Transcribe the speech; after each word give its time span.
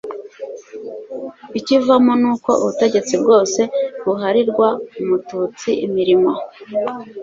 ikivamo 1.59 2.13
n 2.21 2.23
uko 2.33 2.51
ubutegetsi 2.61 3.13
bwose 3.21 3.61
buharirwa 4.03 4.67
umututsi 5.01 5.69
imirimo 5.85 6.31